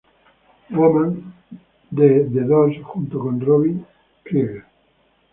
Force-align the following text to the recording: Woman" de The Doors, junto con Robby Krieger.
Woman" 0.71 1.21
de 1.91 2.07
The 2.33 2.41
Doors, 2.45 2.81
junto 2.85 3.19
con 3.19 3.39
Robby 3.39 3.85
Krieger. 4.23 4.63